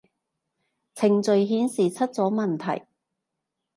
[0.95, 2.87] 程序顯示出咗問題